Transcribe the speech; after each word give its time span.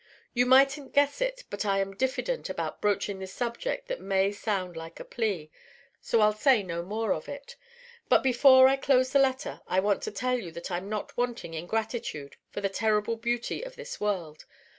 You 0.33 0.47
mightn't 0.47 0.93
guess 0.95 1.21
it 1.21 1.43
but 1.51 1.63
I 1.63 1.77
am 1.77 1.95
diffident 1.95 2.49
about 2.49 2.81
broaching 2.81 3.19
this 3.19 3.39
much 3.39 3.65
that 3.65 3.99
may 4.01 4.31
sound 4.31 4.75
like 4.75 4.99
a 4.99 5.05
plea, 5.05 5.51
so 6.01 6.21
I'll 6.21 6.33
say 6.33 6.63
no 6.63 6.81
more 6.81 7.13
of 7.13 7.29
it. 7.29 7.55
But 8.09 8.23
before 8.23 8.67
I 8.67 8.77
close 8.77 9.11
the 9.11 9.19
letter 9.19 9.61
I 9.67 9.79
want 9.79 10.01
to 10.01 10.11
tell 10.11 10.39
you 10.39 10.49
that 10.53 10.71
I'm 10.71 10.89
not 10.89 11.15
wanting 11.15 11.53
in 11.53 11.67
gratitude 11.67 12.35
for 12.49 12.61
the 12.61 12.67
terrible 12.67 13.15
beauty 13.15 13.61
of 13.61 13.75
this 13.75 13.99
world. 14.01 14.45